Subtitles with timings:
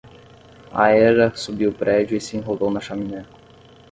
[0.81, 3.21] A hera subiu o prédio e se enrolou na chaminé.